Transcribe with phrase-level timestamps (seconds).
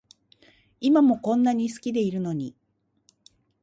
[0.79, 2.55] 今もこんなに好きでいるのに